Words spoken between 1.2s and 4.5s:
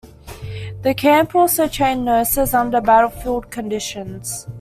also trained nurses under battlefield conditions.